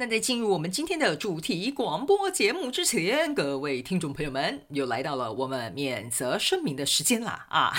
[0.00, 7.70] 那在进入我们今天的主题广播节目之前，各位听众朋友们，又来到了我们免责声明的时间啦啊！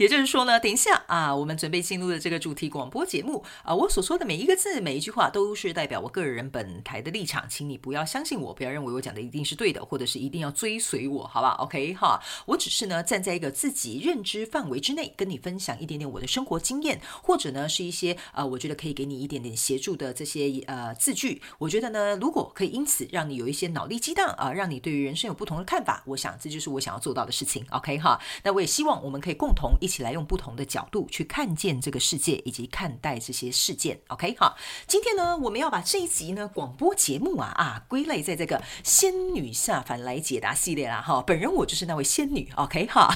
[0.00, 21.42] 也就是说呢，等一下啊，我们准备进入的这个主题广播节目啊，我所说的每一个字、每一句话都是代表我个人本台的立场，请你不要相信我，不要认为我讲的一定是对的，或者是一定要追随我，好吧？OK 哈，我只是呢站在一个自己认知范围之内，跟你分享一点点我的生活经验，或者呢是一些呃，我觉得可以给你一点点协助的这些呃字句。
[21.58, 27.66] 我觉得呢，如果可以因此让你有一些脑力激荡啊，让你对于人生有不同的看法，我想这就是我想要做到的事情。
[27.72, 29.89] OK 哈，那我也希望我们可以共同一。
[29.90, 34.00] 一起来用不同的角度去看见这个世界，以及看待这些事件。
[34.06, 41.02] OK，好，今天呢，我们要把这一集呢广播节目啊啊归类在这个仙女下凡来解答系列啦。
[41.04, 42.48] 哈，本人我就是那位仙女。
[42.54, 43.12] OK，哈。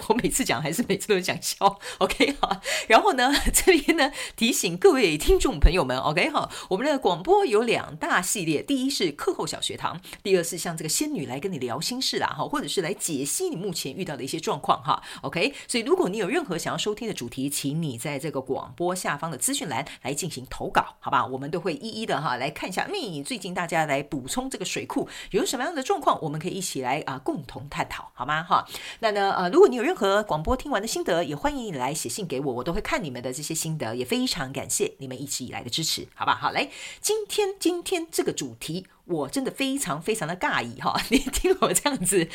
[0.08, 1.56] 我每次讲还是每次都想笑，
[1.98, 2.60] OK 哈。
[2.88, 15.52] 然后呢， 这边呢提醒各位听众朋友们，OK 哈，我们的广播有两大系列，第一是课后小学堂，第二是像这个仙女来跟你聊心事啦，哈，或者是来解析你目前遇到的一些状况哈，OK。
[15.68, 21.26] 所以如果你有任何想要收听的主题，请你在这个广播下方的资讯栏来进行投稿，好吧？
[21.26, 22.86] 我们都会一一的哈来看一下。
[22.92, 28.42] 你最近大家来补充这个水库有什么样的状况，我们可以一起来啊共同探讨，好吗？
[28.42, 28.64] 哈，
[29.00, 36.36] 那呢呃，如果你有有任何广播听完的心得，也欢迎你来写信给我，我都会看你们的这些心得，也非常感谢你们一直以来的支持，好吧？
[36.36, 40.96] 好，来，今天今天这个主题，我真的非常非常的尬意哈！
[41.10, 42.28] 你听我这样子，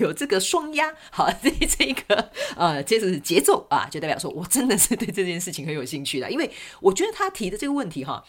[0.00, 6.50] 有这个双压，好，这这个呃，接着节奏啊，就代表说我真的是对这件事情很有兴趣的，因为
[6.80, 8.24] 我觉得他提的这个问题哈，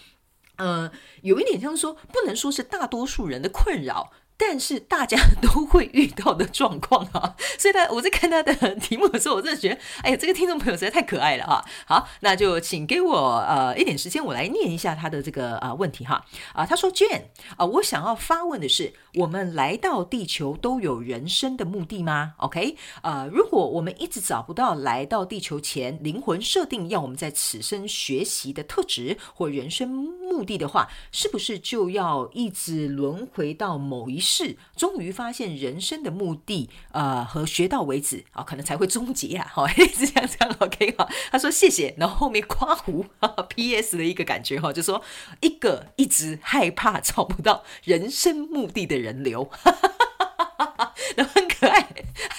[0.58, 0.92] 呃，
[1.24, 4.12] 有一点像说，不能说是大多数人的困扰。
[4.42, 11.66] 但是大家都会遇到的状况啊， 所以他我在看他的题目的时候，我真的觉得，哎呀，这个听众朋友实在太可爱了哈。
[11.86, 16.26] 好，那就请给我呃一点时间，我来念一下他的这个啊问题哈。
[16.54, 17.24] 啊，他说，Jane
[17.58, 34.29] 啊，我想要发问的是，我们来到地球都有人生的目的吗？OK，啊，如果我们一直找不到来到地球前灵魂设定要我们在此生学习的特质或人生目的的话，是不是就要一直轮回到某一？
[34.32, 41.10] 是，终于发现人生的目的，呃，和学到为止啊，可能才会终结啊，哈， 一直这样这样，OK 哈。
[41.32, 43.04] 他说谢谢，然后后面夸胡
[43.50, 45.02] PS 的一个感觉哈，就说
[45.42, 49.46] 一个一直害怕找不到人生目的的人流。
[49.46, 49.92] 哈哈，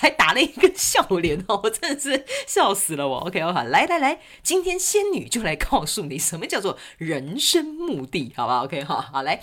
[0.00, 3.19] 还打了一个笑脸哦， 我真的是笑死了我。
[3.19, 9.38] OK，好，来来来，今天仙女就来告诉你什么叫做人生目的，好吧？OK，好好来，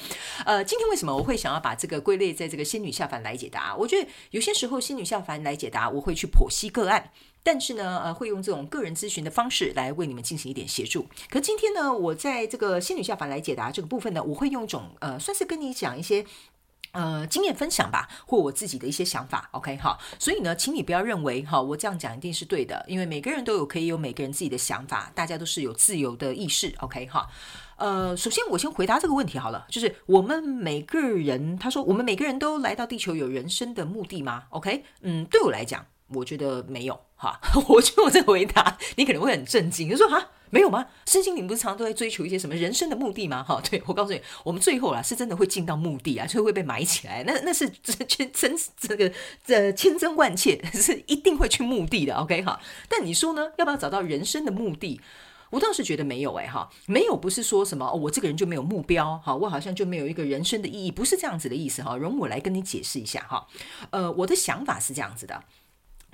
[0.45, 3.75] 呃，今天为什么我会想要把这个归类在这个仙女下凡来解答？
[3.75, 7.11] 我觉得有些时候仙女下凡来解答，我会去剖析个案，
[7.43, 11.05] 但是呢，呃，会用这种个人咨询的方式来为你们进行一点协助。
[11.29, 16.25] 可今天呢，我在这个仙女下凡来解答这个部分呢，我会用一种呃，算是跟你讲一些。
[16.97, 19.95] 呃，经验分享吧，或我自己的一些想法，OK 哈。
[20.17, 27.29] 所以呢，请你不要认为哈，我这样讲一定是对的，因为每个人都有可以有每个人自己的想法，大家都是有自由的意识，OK 哈。
[27.75, 37.39] 呃，首先我先回答这个问题好了，就是我们每个人，他说我们每个人都来到地球有人生的目的吗？OK，嗯，对我来讲，我觉得没有哈。
[37.67, 40.29] 我觉得我这个回答你可能会很震惊，就说哈。
[40.49, 40.87] 没有吗？
[41.05, 43.43] 身心灵不是常常都在追求一些什么人生的目的吗？
[43.43, 47.21] 哈， 对我告诉你，我们最后啊是真的会进到目的啊，就会被埋起来。
[47.27, 47.69] 那那是
[48.07, 49.11] 千真这个
[49.43, 52.15] 这千真万确， 是一定会去墓地的。
[52.15, 53.51] OK 哈，但你说呢？
[53.57, 55.01] 要不要找到人生的目的？
[55.49, 61.97] 我倒是觉得没有哎哈，没有不是说什么哦我这个人就没有目标哈，我好像就没有一个人生的意义，不是这样子的意思哈。
[61.97, 63.45] 容我来跟你解释一下哈。
[63.89, 65.43] 呃，我的想法是这样子的，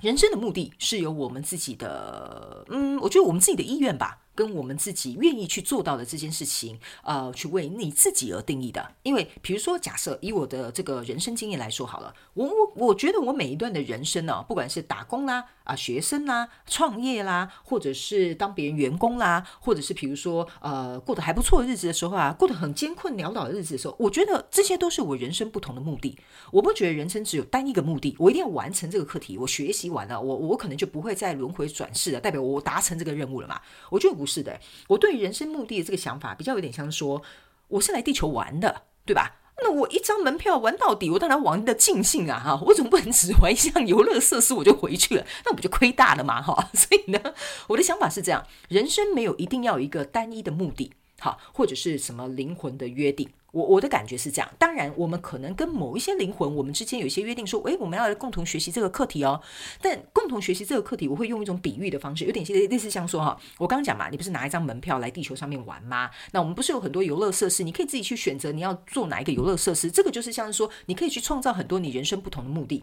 [0.04, 4.23] 人生的目的是由我们自己的，嗯，我觉得我们自己的意愿吧。
[4.34, 8.92] 跟我们自己愿意去做到的这件事情，呃，去为你自己而定义的。
[9.02, 26.18] 因为，比如说，假设以我的这个人生经验来说好了，我我我觉得我每一段的人生呢，不管是打工啦、啊学生啦、创业啦，或者是当别人员工啦，或者是比如说呃过得还不错的日子的时候啊，过得很艰困潦倒的日子的时候，我觉得这些都是我人生不同的目的。
[26.50, 33.60] 我不觉得人生只有单一个目的，我一定要完成这个课题，我学习完了，我我可能就不会再轮回转世了，代表我达成这个任务了嘛？
[33.90, 34.23] 我觉得。
[34.24, 37.20] 不是的，我对人生目的的这个想法比较有点像说，
[37.68, 39.36] 我是来地球玩的，对吧？
[39.62, 42.40] 那我一张门票玩到底，我当然玩的尽兴啊！
[42.42, 46.40] 哈，我总不能只玩一项游乐设施我就回去了，那我不就亏大了嘛！
[46.40, 47.20] 哈， 所以呢，
[47.66, 53.28] 我的想法是这样：人生没有一定要有一个单一的目的，哈，或者是什么灵魂的约定。
[53.54, 59.40] 我我的感觉是这样，当然我们可能跟某一些灵魂，我们之间有一些约定，说，诶，我们要来共同学习这个课题哦。
[59.80, 66.10] 但共同学习这个课题，我会用一种比喻的方式，有点类类似像说哈，我刚刚讲嘛，你不是拿一张门票来地球上面玩吗？
[66.32, 69.88] 那我们不是有很多游乐设施，你可以自己去选择你要做哪一个游乐设施。
[69.88, 72.82] 这个就是像是说，你可以去创造很多你人生不同的目的。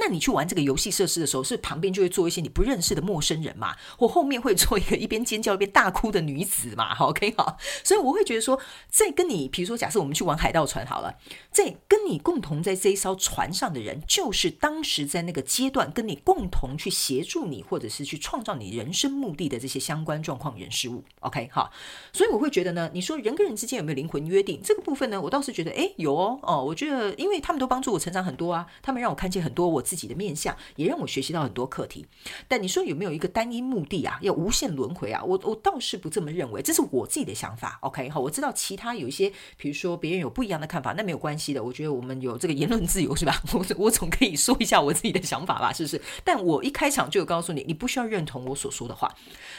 [0.00, 3.74] 那你去玩这个游戏设施的时候，是旁边就会坐一些你不认识的陌生人嘛？
[3.96, 6.94] 或后面会坐一个一边尖叫一边大哭的女子嘛？
[7.02, 11.16] OK 好，所以我会觉得说，在跟你，比如说假设我们去玩海盗船好了，
[11.50, 21.02] 在跟你共同在这一艘船上的人，就是当时在那个阶段跟你共同去协助你，或者是去创造你人生目的的这些相关状况人事物。
[21.20, 21.72] OK 好，
[22.12, 25.20] 所以我会觉得呢，你说人跟人之间有没有灵魂约定这个部分呢？
[25.20, 29.82] 我倒是觉得，哎，有哦哦，我觉得因为他们都帮助我成长很多啊，他们让我看见很多我。
[29.88, 32.04] 自己的面相也让我学习到很多课题，
[32.46, 34.18] 但你说有没有一个单一目的啊？
[34.20, 35.24] 要无限轮回啊？
[35.24, 37.78] 我我倒是不这么认为，这是我自己的想法。
[37.80, 41.64] OK 好，我知道其他有一些，比如说别人有不一样的看法，那没有关系的。
[41.64, 43.42] 我觉得我们有这个言论自由，是吧？
[43.54, 45.98] 我我总可以说一下我自己的想法吧，是不是？
[46.22, 49.14] 但我一开场就有告诉你，你不需要认同我所说的话，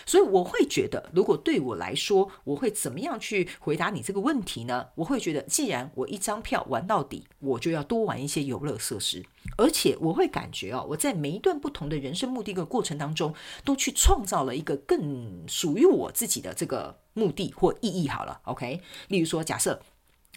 [0.06, 4.88] 所以我会觉得，如果对我来说，我会怎么样去回答你这个问题呢？
[4.96, 9.24] 我会觉得，既然我一张票玩到底，我就要多玩一些游乐设施。
[9.58, 18.08] 而且我会感觉哦，我在每一段不同的人生目的的过程当中，都去创造了一个更属于我自己的这个目的或意义。
[18.08, 18.82] 好了，OK。
[19.08, 19.82] 例如说，假设。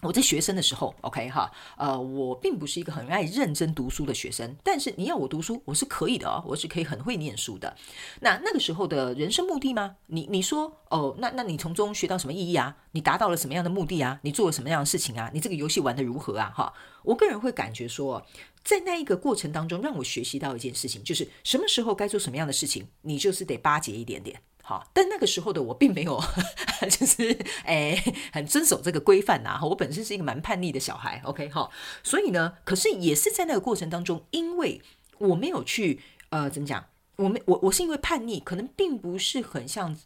[0.02, 7.76] 我在学生的时候，OK 哈，呃，我并不是一个很爱认真读书的学生，但是你要我读书，我是可以的哦，我是可以很会念书的。
[8.20, 9.94] 那那个时候的人生目的吗？
[10.08, 12.76] 你你说哦，那那你从中学到什么意义啊？
[12.90, 14.18] 你达到了什么样的目的啊？
[14.24, 15.30] 你做了什么样的事情啊？
[15.32, 16.52] 你这个游戏玩的如何啊？
[16.52, 16.74] 哈，
[17.04, 18.26] 我个人会感觉说，
[18.64, 24.42] 在那一个过程当中，让我学习到一件事情，就是什么时候该做什么样的事情，你就是得巴结一点点。
[24.64, 26.22] 好，但那个时候的我并没有，
[26.88, 28.00] 就是诶，
[28.32, 29.58] 很遵守这个规范呐。
[29.60, 31.68] 我本身是一个蛮叛逆的小孩，OK 哈。
[32.04, 34.80] 所以呢，可是也是在那个过程当中，因为
[35.18, 36.00] 我没有去
[36.30, 36.86] 呃，怎么讲？
[37.16, 39.98] 我没我我是因为叛逆，可能并不是很像，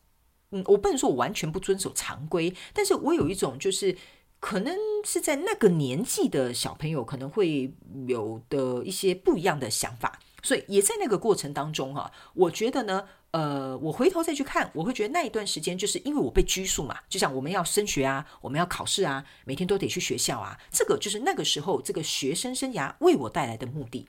[0.53, 3.95] 嗯，我不能说我完全不遵守常规，但是我有一种就是
[4.41, 4.75] 可能
[5.05, 7.75] 是在那个年纪的小朋友可能会
[8.09, 13.07] 有的一些不一样的想法，所以也在那个过程当中哈，我觉得呢。
[13.33, 24.07] 呃，我回头再去看，我会觉得那一段时间就是因为我被拘束嘛，就像我们要升学啊，我们要考试啊，每天都得去学校啊，这个就是那个时候这个学生生涯为我带来的目的。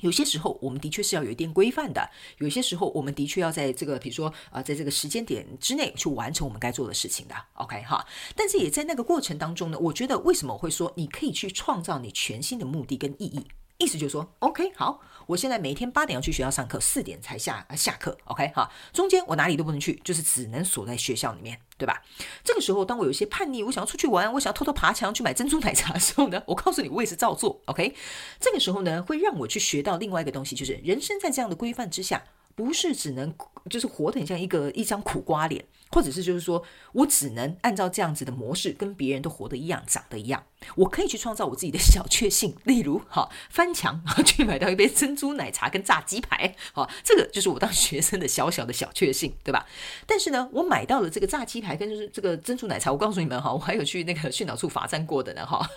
[0.00, 7.34] 有些时候我们的确是要有一定规范的，有些时候我们的确要在这个比如说啊，在这个时间点之内去完成我们该做的事情的。
[7.54, 8.04] OK 哈，
[8.34, 13.46] 但是也在那个过程当中呢，我觉得为什么我会说你可以去创造你全新的目的跟意义？
[13.78, 22.02] 意思就是说，OK，好，我现在每天八点要去学校上课，四点才下下课，OK，哈，中间我哪里都不能去，就是只能锁在学校里面，对吧？
[22.44, 27.94] 这个时候，当我有一些叛逆，我想要出去玩，我想要偷偷爬墙去买珍珠奶茶的时候呢，我告诉你，我也是照做，OK。
[28.40, 32.22] 这个时候呢，会让我去学到另外一个东西，就是人生在这样的规范之下。
[32.56, 33.32] 不是只能
[33.70, 40.42] 就是活得很像一个一张苦瓜脸，或者是就是说我只能按照这样子的模式跟别人都活得一样，长得一样。
[40.74, 49.66] 我可以去创造我自己的小确幸，例如 哈翻墙 去买到一杯珍珠奶茶跟炸鸡排，好，这个就是我当学生的小小的小确幸，对吧？
[50.06, 55.68] 但是呢，我买到了这个炸鸡排跟就是这个珍珠奶茶，我告诉你们哈，我还有去那个训导处罚站过的呢哈。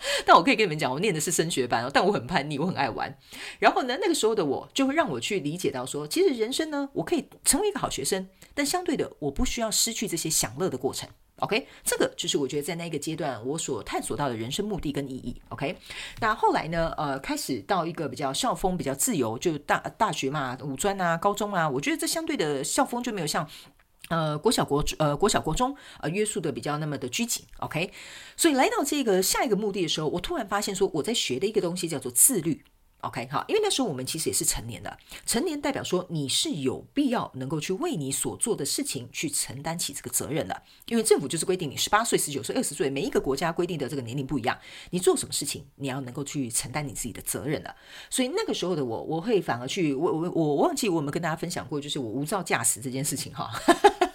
[0.26, 3.16] 但我可以跟你们讲，我念的是升学班哦，但我很叛逆，我很爱玩。
[3.58, 11.08] 然后呢，那个时候的我就会让我去理解到说，其实人生呢，我可以成为一个好学生，但相对的，我不需要失去这些享乐的过程。
[11.40, 15.40] OK，这个就是我觉得在那个阶段我所探索到的人生目的跟意义。
[15.50, 15.76] OK，
[16.20, 23.48] 那后来呢，呃，开始到一个比较校风比较自由，就大大学嘛，五专啊，高中啊，我觉得这相对的校风就没有像。
[24.08, 27.92] 呃，国小国呃国小国中呃约束的比较那么的拘谨，OK，
[28.36, 32.64] 所以来到这个下一个目的的时候，我突然发现说我在学的一个东西叫做自律
[33.00, 44.58] ，OK，好，因为那时候我们其实也是成年的，成年代表说你是有必要能够去为你所做的事情去承担起这个责任的，因为政府就是规定你十八岁、十九岁、二十岁，每一个国家规定的这个年龄不一样，
[44.90, 47.74] 你做什么事情你要能够去承担你自己的责任的，
[48.10, 53.50] 所以那个时候的我，我会反而去我我我忘记我们跟大家分享过，就是我无照驾驶这件事情哈。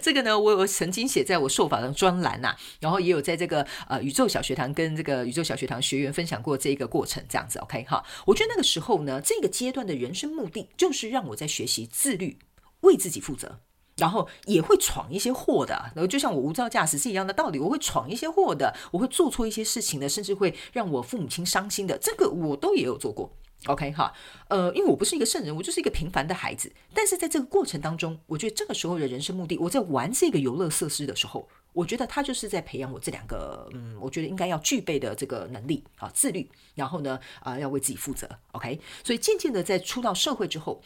[0.02, 8.04] 这个呢，我有曾经写在我受访的专栏呐，然后也有在这个呃宇宙小学堂跟这个宇宙小学堂学员分享过这个过程，这样子，OK 哈。
[8.26, 12.38] 我觉得那个时候呢，这个阶段的人生目的就是让我在学习自律，
[12.80, 13.60] 为自己负责。
[13.96, 23.30] 然后也会闯一些祸的，然后就像我无照驾驶是一样的道理，我会闯一些祸的，我会做错一些事情的，甚至会让我父母亲伤心的，这个我都也有做过。
[23.66, 24.12] OK 哈，
[24.48, 26.72] 呃，因为我不是一个圣人，我就是一个平凡的孩子。
[26.94, 38.26] 但是在这个过程当中，我觉得这个时候的人生目的，我在玩这个游乐设施的时候，我觉得他就是在培养我这两个，嗯，我觉得应该要具备的这个能力啊，自律，然后呢，啊，要为自己负责。
[38.52, 40.82] OK，所以渐渐的在出到社会之后。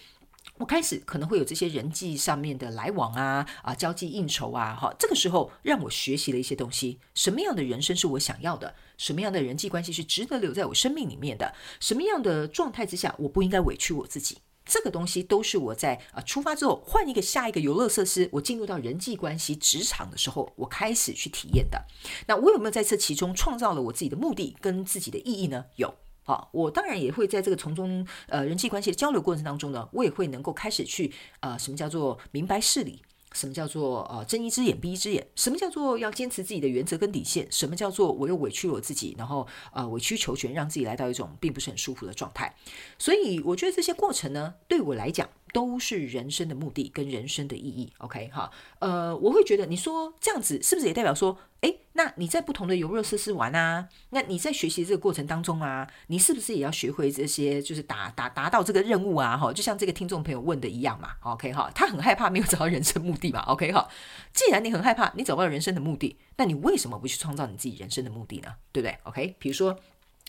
[0.58, 7.00] 我开始可能会有这些人际上面的来往啊啊，交际应酬啊，哈，这个时候让我学习了一些东西。
[7.14, 8.74] 什么样的人生是我想要的？
[8.96, 11.52] 什么样的人际关系是值得留在我生命里面的？
[11.80, 14.38] 什么样的状态之下我不应该委屈我自己？
[14.64, 21.84] 这个东西都是我在啊出发之后换一个下一个游乐设施，我进入到人际关系职场的时候，我开始去体验的。
[22.28, 25.66] 那我有没有在这其中创造了我自己的目的跟自己的意义呢？
[25.76, 25.94] 有。
[26.26, 33.02] 好，我当然也会在这个从中呃人际关系的交流过程当中呢，我也会能够开始去呃什么叫做明白事理，
[33.32, 42.56] 什么叫做呃睁一只眼闭一只眼，什么叫做要坚持自己的原则跟底线，什么叫做我又委屈了我自己，然后呃委曲求全，让自己来到一种并不是很舒服的状态。
[42.98, 47.92] 所以我觉得这些过程呢，对我来讲都是人生的目的跟人生的意义。
[47.98, 51.38] OK 哈，呃，我会觉得你说这样子是不是也代表说？
[51.60, 53.88] 诶，那你在不同的游乐设施玩啊？
[54.10, 59.34] 那你在学习这个过程当中啊，你是不是也要学会这些，就是达达达到这个任务啊？
[59.34, 61.12] 哈，就像这个听众朋友问的一样嘛。
[61.22, 63.40] OK 哈，他很害怕没有找到人生目的嘛。
[63.44, 63.88] OK 哈，
[64.34, 68.56] 既然你很害怕你找不到人生的目的，那你为什么不去创造你自己人生的目的呢？
[68.70, 69.78] 对不对？OK，比如说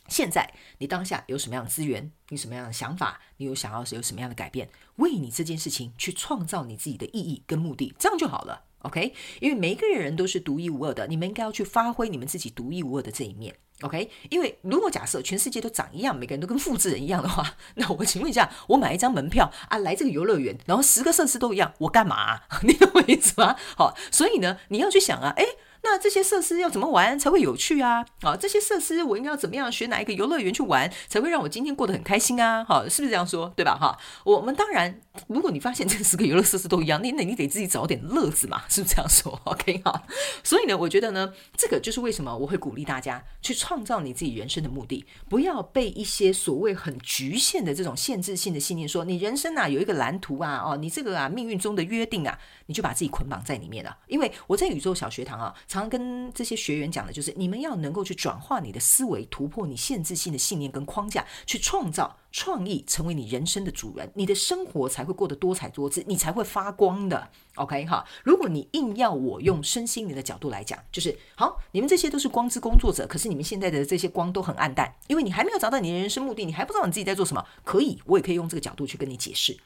[0.07, 8.63] 现在你当下有什么样的资源，你什么样的想法，你有想要是有什么样的改变，为你这件事情去创造你自己的意义跟目的，这样就好了。
[8.79, 13.55] OK，因为每一个人都是独一无二的，你们应该要去发挥你们自己独一无二的这一面。
[13.81, 22.41] OK，因为如果假设全世界都长一样，每个人都跟复制人一样的话，那我请问一下，我买一张门票啊，来这个游乐园，然后十个设施都一样，我干嘛？
[22.61, 23.55] 你懂我意思吗？
[23.75, 25.45] 好，所以呢，你要去想啊，诶。
[25.87, 28.03] 那这些设施要怎么玩才会有趣啊？
[28.21, 32.65] 啊，这些设施我应该要怎么样选哪一个游乐园去玩才会让我今天过得很开心啊？
[32.67, 33.53] 好，是不是这样说？
[33.55, 33.77] 对吧？
[33.77, 39.39] 哈，我们当然，如果你发现这十个游乐设施都一样，那那你得自己找点乐子嘛，是不是这样说？
[39.45, 40.01] OK 哈，
[40.43, 53.95] 所以呢，我觉得呢，这个就是为什么我会鼓励大家去创造你自己人生的目的，不要被一些所谓很局限的这种限制性的信念说你人生啊有一个蓝图啊，哦，你这个啊命运中的约定啊，你就把自己捆绑在里面了。
[54.07, 55.53] 因为我在宇宙小学堂啊。
[55.75, 67.29] 常跟这些学员讲的就是，你们要能够去转化你的思维，突破你限制性的信念跟框架，去创造创意，成为你人生的主人，你的生活才会过得多彩多姿，你才会发光的。
[67.55, 77.45] OK 哈，如果你硬要我用身心灵的角度来讲，就是好，你们这些都是光之工作者，可是你们现在的这些光都很暗淡，因为你还没有找到你的人生目的，你还不知道你自己在做什么。
[77.63, 79.57] 可以，我也可以用这个角度去跟你解释。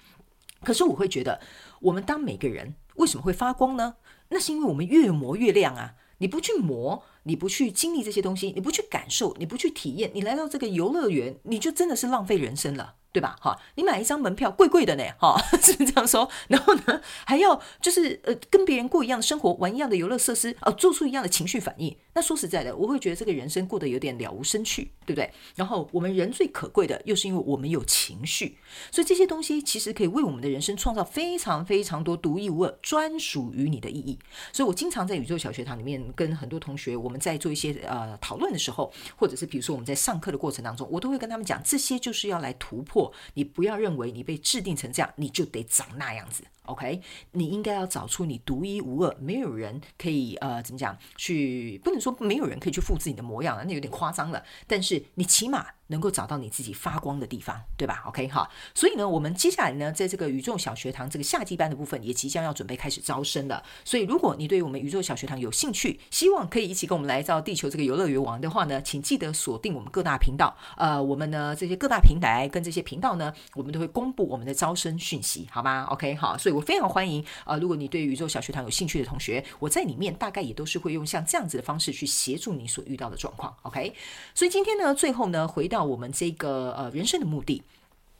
[0.63, 1.39] 可是我会觉得，
[1.79, 3.95] 我们当每个人为什么会发光呢？
[4.29, 5.95] 那是因为我们越磨越亮啊！
[6.19, 12.95] 你不去磨，你不去经历这些东西，你不去感受，你不去体验，你来到这个游乐园，你就真的是浪费人生了。
[13.11, 13.35] 对吧？
[13.41, 16.29] 哈，你买一张门票贵贵的呢，哈， 是不是这样说？
[16.47, 21.97] 然后呢，还要就是呃，跟别人过一样的生活，玩一样的游乐设施，啊，做出一样的情绪反应。
[22.13, 25.27] 那说实在的，我会觉得这个人生过得有点了无生趣，对不对？
[25.55, 28.59] 然后我们人最可贵的，又是因为我们有情绪，
[28.91, 34.19] 所以这些东西其实可以为我们的人生创造非常非常多独一无二、专属于你的意义。
[34.53, 43.11] 所以我经常在宇宙小学堂里面跟很多同学，我们在做一些呃讨论的时候，或者是比如说我们在上课的过程当中，我都会跟他们讲，这些就是要来突破。
[43.33, 46.43] 你不要认为你被制定成这样，你就得长那样子。
[46.63, 54.43] OK，你应该要找出你独一无二，没有人可以呃怎么讲去，不能说没有人可以去复制你的模样啊，那有点夸张了。
[54.67, 63.63] 但是你起码能够找到你自己发光的地方，对吧？OK 哈，所以呢，我们接下来呢，在这个宇宙小学堂这个夏季班的部分，也即将要准备开始招生了。
[63.83, 70.55] 所以如果你对我们宇宙小学堂有兴趣，希望可以一起跟我们来到地球这个游乐园玩的话呢，请记得锁定我们各大频道。
[70.77, 77.57] 呃，我们呢这些各大平台跟这些频道呢，我们都会公布我们的招生讯息，好吗？OK 好，所以我非常欢迎啊！
[77.57, 83.55] 如果你对宇宙小学堂有兴趣的同学，我在里面大概也都是会用像这样子的方式去协助你所遇到的状况。
[83.63, 83.93] OK，
[84.35, 87.63] 所以今天呢，最后呢，回到我们这个呃人生的目的，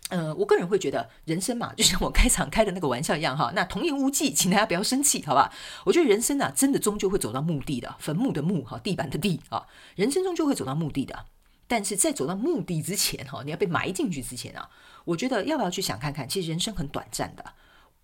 [0.09, 3.51] 呃，我个人会觉得人生嘛， 就像我开场开的那个玩笑一样哈。
[3.55, 5.51] 那童言无忌，请大家不要生气，好吧？
[5.85, 11.25] 我觉得人生啊，真的终究会走到墓地的，坟墓的墓哈，地板的地啊，人生终究会走到墓地的。
[11.67, 14.67] 但是在走到墓地之前哈，你要被埋进去之前啊，
[15.05, 17.45] 我觉得要不要去想看看，其实人生很短暂的。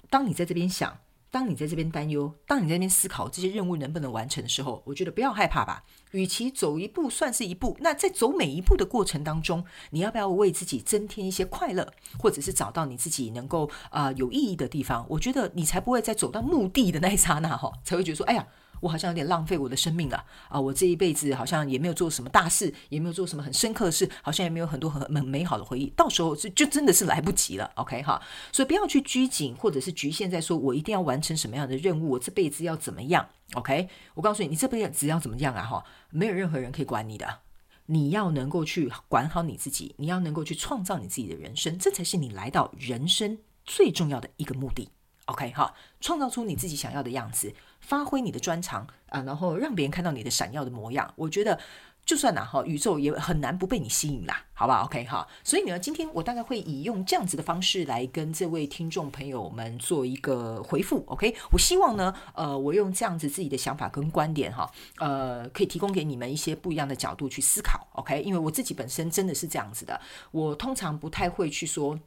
[0.08, 1.00] 当你在这边想，
[1.32, 5.84] 当你在这边担忧，当你在那边思考这些任务能不能完成的时候，我觉得不要害怕吧。
[6.12, 15.06] 与其走一步算是一步，那在走每一步的过程当中，你要不要为自己增添一些快乐，或者是找到你自己能够啊有意义的地方？
[15.10, 18.48] 我觉得你才不会在走到目的的那一刹那哈， 才会觉得说，哎呀。
[18.86, 20.62] 我好像有点浪费我的生命了啊！
[20.62, 25.88] 我这一辈子好像也没有做什么大事，也没有做什么很深刻的事，好像也没有很多很很美好的回忆。
[25.98, 27.72] 到时候就就真的是来不及了。
[27.76, 35.64] OK 哈，所以不要去拘谨或者是局限在说我一定要完成什么样的任务，我这辈子要怎么样？OK，我告诉你，你这辈子要怎么样啊？
[35.64, 37.40] 哈，没有任何人可以管你的。
[37.88, 44.90] 你要能够去管好你自己，你要能够去创造你自己的人生，这才是你来到人生最重要的一个目的。
[45.26, 47.52] OK 哈，创造出你自己想要的样子，
[47.86, 51.14] 发挥你的专长啊，然后让别人看到你的闪耀的模样。
[51.16, 51.60] 我觉得，
[52.04, 61.04] 就算呐哈，宇宙也很难不被你吸引啦，好不好？OK 哈，所以呢，今天我大概会以用这样子的方式来跟这位听众朋友们做一个回复。
[61.08, 67.88] OK，我希望呢，呃，我用这样子自己的想法跟观点哈，呃，可以提供给你们一些不一样的角度去思考。
[67.94, 70.00] OK，因为我自己本身真的是这样子的，
[70.32, 72.00] 我通常不太会去说。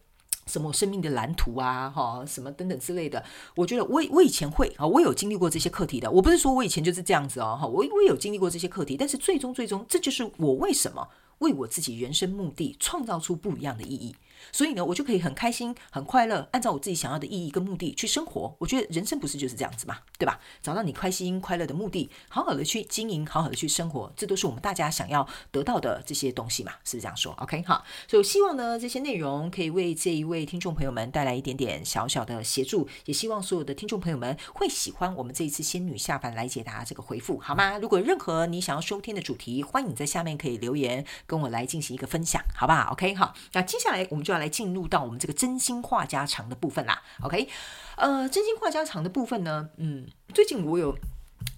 [0.48, 3.22] 什么生命的蓝图啊，哈，什么等等之类的，
[3.54, 6.10] 我觉得我我以前会啊，我有经历过这些课题的。
[6.10, 11.06] 我不是说我以前就是这样子哦，哈，我我有经历过这些课题，但是最终最终，这就是我为什么
[11.38, 14.16] 为我自己人生目的创造出不一样的意义。
[14.52, 18.54] 所以呢，我就可以很开心、很快乐，按照我自己想要的意义跟目的去生活。
[18.58, 20.38] 我觉得人生不是就是这样子嘛，对吧？
[20.62, 27.84] 找到你开心快乐的目的，好好的去经营，好好的去生活，这都是我们大家想要得到的这些东西嘛，是不是这样说？OK，好。
[28.06, 37.78] 所以希望呢，这些内容可以为这一位听众朋友们带来一点点小小的协助，也希望所有的听众朋友们会喜欢我们这一次仙女下凡来解答这个回复，好吗？
[37.78, 43.34] 如果任何你想要收听的主题，欢迎你在下面可以留言跟我来进行一个分享，好不好？OK，好。
[43.52, 47.48] 那接下来我们就要来进入到我们这个真心话家常的部分啦，OK，
[47.96, 50.94] 呃，真心话家常的部分呢，嗯，最近我有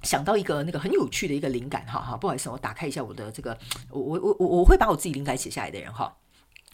[0.04, 3.58] 想到一个那个很有趣的一个灵感，哈哈，不好意思，我打开一下我的这个，
[3.90, 6.16] 我我我我会把我自己灵感写下来的人哈，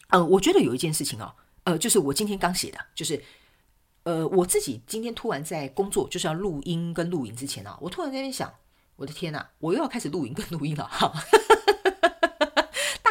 [0.09, 3.19] 呃，我觉得有一件事情哦，呃，就是我今天刚写的，就是
[4.03, 8.53] 呃，我自己今天突然在工作就是要录音跟录影之前啊，我突然在那边想，
[8.97, 11.11] 我的天呐，我又要开始录音跟录音了哈。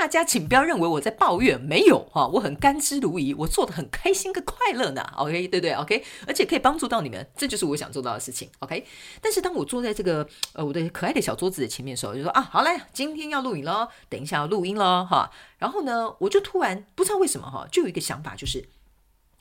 [0.06, 5.02] 大家请不要认为我在抱怨，没有哈，我很甘之如饴，我做的很开心跟快乐呢。
[5.16, 8.48] OK，对对？OK，而且可以帮助到你们，这就是我想做到的事情。
[8.60, 8.86] OK，
[9.20, 15.28] 但是当我坐在这个呃我的可爱的小桌子的前面的时候，就说啊，好嘞，今天要录影喽，等一下要录音喽，哈。
[15.58, 18.64] 然后呢，我就突然不知道为什么哈，就有一个想法，就是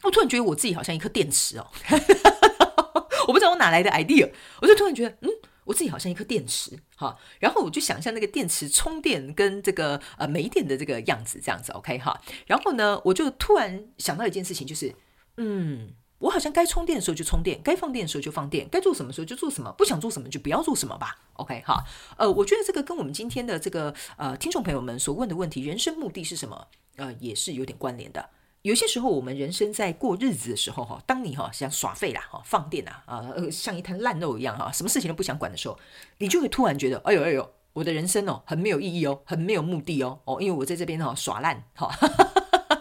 [0.02, 1.68] 我突然觉得我自己好像一颗电池哦，
[3.28, 4.32] 我不知道我哪来的 idea，
[4.64, 5.30] 我就突然觉得嗯。
[5.66, 12.22] 我自己好像一颗电池，哈，然后我就想象那个电池充电跟这个呃没电的这个样子，这样子，OK 哈。
[12.46, 14.96] 然后呢，我就突然想到一件事情，就是，
[15.38, 21.84] 嗯，我好像该充电的时候就充电，该放电的时候就放电，该做什么时候就做什么，不想做什么就不要做什么吧，OK 哈。
[22.18, 28.30] 呃，我觉得这个跟我们今天的这个呃听众朋友们所问的问题，人生目的是什么，呃，也是有点关联的。
[28.66, 35.78] 有些时候，我们人生在过日子的时候，哈，当你哈想耍废啦，哈，放电啦，啊，像一滩烂肉一样，哈，什么事情都不想管的时候，
[36.18, 41.92] 你就会突然觉得，哎呦哎呦，我的人生哦，很没有意义哦，很没有目的哦，哦，因为我在这边哈耍烂，哈，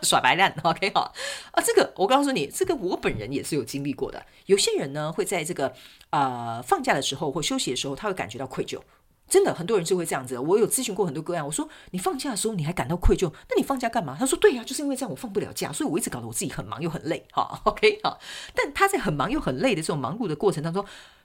[0.00, 1.12] 耍白烂，OK 哈，
[1.52, 4.24] 啊，这个我告诉你，这个我本人也是有经历过的。
[4.46, 5.74] 有些人呢，会在这个
[6.08, 8.80] 呃放假的时候或休息的时候，他会感觉到愧疚。
[9.28, 11.44] 真的很多人就会这样子，我有咨询过很多个案。
[11.44, 14.16] 我说你放假的时候你还感到愧疚，那你放假干嘛？
[14.18, 17.26] 他说对呀，就是因为这样我放不了假，所以我一直搞得我自己很忙又很累。
[17.32, 18.18] 哈， OK 哈。
[18.54, 20.84] 但他在很忙又很累的这种忙碌的过程当中，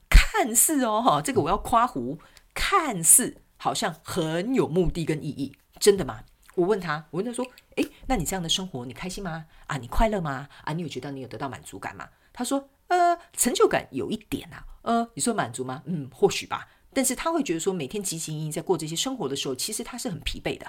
[0.10, 2.18] 看似哦哈，这个我要夸胡，
[2.54, 6.22] 看似好像很有目的跟意义，真的吗？
[6.56, 9.46] 我问他，我问他说，诶，那你这样的生活你开心吗？
[9.68, 10.48] 啊，你快乐吗？
[10.64, 12.08] 啊，你有觉得你有得到满足感吗？
[12.34, 15.84] 他说，呃，成就感有一点啊，呃，你说满足吗？
[15.86, 16.68] 嗯，或许吧。
[16.94, 20.66] 但是他会觉得说，每天汲汲营营在过这些生活的时候，其实他是很疲惫的。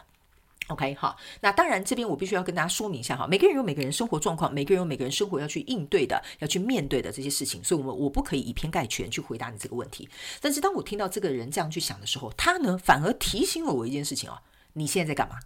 [0.68, 10.08] OK，好，那当然这边我必须要跟大家说明一下哈，每个人有每个人生活状况，每个人有每个人生活要去应对的、要去面对的这些事情，所以，我们我不可以以偏概全去回答你这个问题。
[10.40, 14.38] 但是当我听到这个人这样去想的时候，他呢反而提醒了我一件事情哦，
[14.74, 15.40] 你现在在干嘛？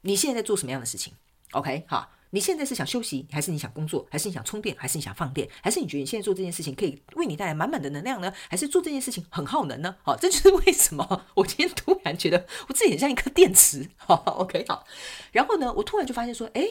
[0.00, 1.12] 你现在在做什么样的事情
[1.52, 2.10] ？OK，好。
[2.36, 8.30] 你现在是想休息，还是你想工作，还是你想充电，还是你想放电，还是你觉得你现在做这件事情可以为你带来满满的能量呢？
[8.50, 9.96] 还是做这件事情很耗能呢？
[10.02, 13.88] 好，这就是为什么我今天突然觉得我自己很像一颗电池。
[13.96, 14.84] 好，OK，好。
[15.32, 16.62] 然后呢，我突然就发现说，哎，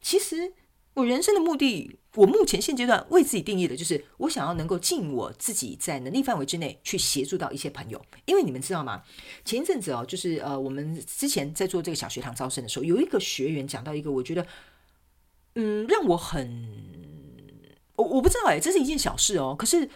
[0.00, 0.52] 其实
[0.94, 8.00] 我人生的目的，我目前现阶段为自己定义的就是，我想要能够尽我自己在能力范围之内去协助到一些朋友。
[8.26, 9.02] 因为你们知道吗？
[9.44, 14.46] 前一阵子哦，就是呃，我们之前在做这个小学堂招生的时候，有一个学员讲到一个，我觉得。
[15.60, 16.68] 嗯，让我很，
[17.96, 19.56] 我我不知道哎，这是一件小事哦。
[19.58, 19.90] 可是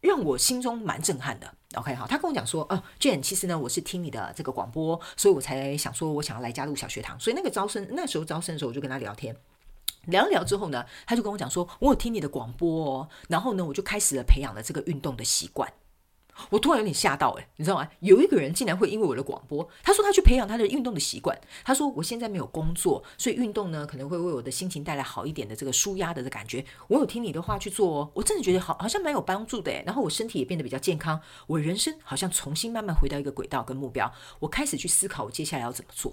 [0.00, 1.54] 让我心中蛮震撼的。
[1.74, 7.20] OK，好，他跟我讲说，呃，Jane，其实呢，我是听你的这个广播，所以我才想说，我想要来加入小学堂。
[7.20, 9.36] 所以那个招生，那时候招生的时候，我就跟他聊天，
[10.06, 15.70] 聊一聊之后呢，他就跟我讲说，我有听你的广播哦，然后呢，我就开始了培养了这个运动的习惯。
[16.50, 17.88] 我突然有点吓到，诶，你知道吗？
[18.00, 21.38] 有一个人竟然会因为我的广播，他说他去培养他的运动的习惯。
[21.64, 26.64] 他说我现在没有工作，所以运动呢可能会为我的心情带来好一点的这个舒压的的感觉。
[26.88, 29.82] 我有听你的话去做哦，我真的觉得好好像蛮有帮助的诶。
[29.86, 34.12] 然后我身体也变得比较健康，我人生好像重新慢慢回到一个轨道跟目标。
[34.40, 36.12] 我开始去思考我接下来要怎么做。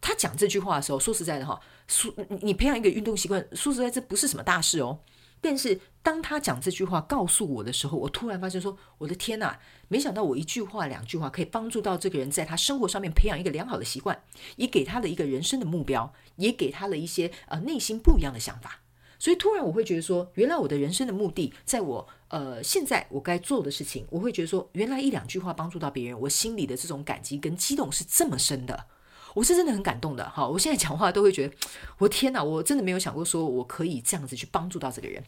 [0.00, 4.98] 他讲这句话的时候，说实在的哈，说你培养一个运动习惯，说实在这不是什么大事哦。
[5.40, 9.58] 但是当他讲这句话告诉我的时候，我突然发现说：“我的天哪！
[9.88, 14.22] 没想到我一句话、两句话可以帮助到这个人在他生活上面培养一个良好的习惯，
[14.56, 18.80] 也给他的一个人生的目标，也给他了一些呃内心不一样的想法。
[19.18, 28.86] 所以突然我会觉得说，原来我的人生的目的，在我呃现在我该做的事情，我会觉得说，原来一两句话帮助到别人，我心里的这种感激跟激动是这么深的。”
[29.38, 30.44] 我是真的很感动的，哈！
[30.48, 31.54] 我现在讲话都会觉得，
[31.98, 35.22] 我天哪，我真的没有想过说我可以这样子去帮助到这个人。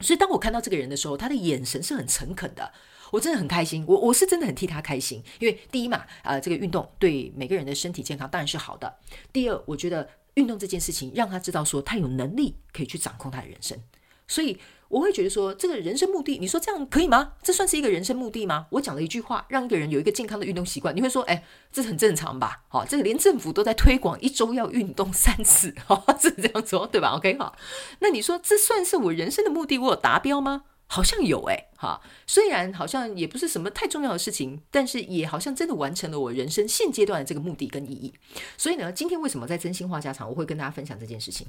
[0.00, 2.72] 所以当我看到这个人的时候，他的眼神是很诚恳的，
[3.12, 3.84] 我真的很开心。
[3.86, 8.92] 我我是真的很替他开心，因为第一嘛，呃，这个运动对每个人的身体健康当然是好的。
[9.32, 13.78] 第二，我觉得运动这件事情让他知道说他有能力可以去掌控他的人生，
[14.26, 14.58] 所以。
[14.94, 17.32] 我会觉得说，这个人生目的，你说这样可以吗？
[17.42, 18.66] 这算是一个人生目的吗？
[18.70, 22.62] 我讲了一句话，让一个人有一个健康的运动习惯，你会说，哎，这很正常吧？
[22.68, 27.56] 好，这个连政府都在推广，一周要运动三次，好， 是这样说，对吧？OK，好，
[27.98, 30.66] 那你说这算是我人生的目的，我有达标吗？
[30.86, 38.14] 好像有，哎，哈，虽然好像也不是什么太重要的事情，但是也好像真的完成了我人生现阶段的这个目的跟意义。
[38.56, 41.48] 所以呢，今天为什么在真心话家常，我会跟大家分享这件事情？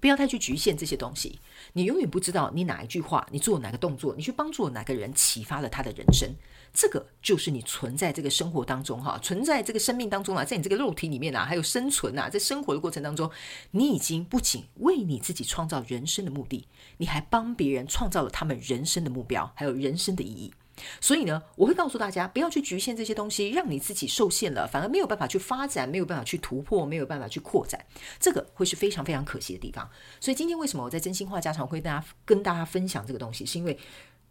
[0.00, 1.38] 不要太去局限这些东西，
[1.72, 6.28] 你永远不知道你哪一句话，你做哪个动作，你去帮助哪个人，启发了他的人生。
[6.72, 13.30] 这个就是你存在这个生活当中，哈，存在这个生命当中啊，在你这个肉体里面啊，还有生存啊，在生活的过程当中，
[13.72, 20.52] 你已经不仅为你自己创造人生的目的，你还帮别人创造了他们人生的目标，还有人生的意义。
[21.00, 27.84] 所以呢，我会告诉大家，不要去局限这些东西，让你自己受限了，反而没有办法去发展，没有办法去突破，没有办法去扩展，
[28.18, 29.88] 这个会是非常非常可惜的地方。
[30.20, 33.78] 所以今天为什么我在真心话家常会大家跟大家分享这个东西，是因为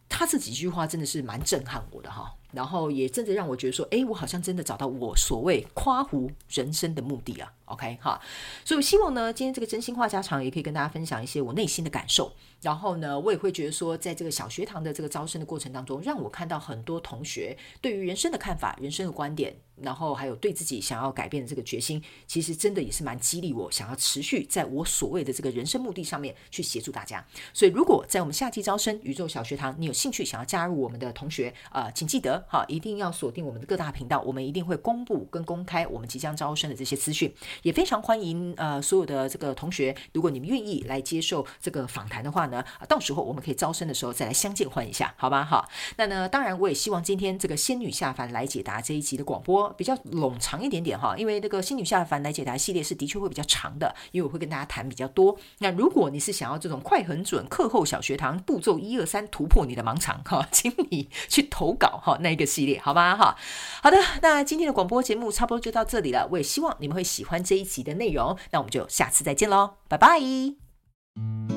[0.09, 2.33] 他这几句话真的是蛮震撼我的哈。
[2.53, 7.51] 然后也真的让我觉得说，哎，我好像真的找到我所谓夸胡人生的目的啊。
[7.65, 8.19] OK 哈，
[8.63, 12.31] 所以我希望呢，今天这个真心话家常也可以跟大家分享一些我内心的感受。
[12.61, 27.25] 然后呢，我也会觉得说，在这个小学堂的这个招生的过程当中，让我看到很多同学对于人生的看法、人生的观点，然后还有对自己想要改变的这个决心，其实真的也是蛮激励我，想要持续在我所谓的这个人生目的上面去协助大家。
[27.53, 37.33] 所以，如果在我们夏季招生宇宙小学堂，你有兴趣想要加入我们的同学啊，请记得哈，一定要锁定我们的各大频道，我们一定会公布跟公开我们即将招生的这些资讯。
[37.63, 45.43] 也非常欢迎呃所有的这个同学，如果你们愿意来接受这个访谈的话呢，到时候我们可以招生的时候再来相见欢一下，好吗？
[45.43, 55.37] 好，那呢，当然我也希望今天这个仙女下凡来解答这一集的广播比较冗长一点点哈，因为那个仙女下凡来解答系列是的确会比较长的，因为我会跟大家谈比较多。
[55.59, 63.15] 那如果你是想要这种快很准课后小学堂步骤一二三突破你的盲肠哈， 请你去投稿哈那一个系列，好吗？
[63.15, 63.35] 哈，
[63.81, 71.56] 好的，那今天的广播节目差不多就到这里了，我也希望你们会喜欢这一集的内容，那我们就下次再见喽，拜拜。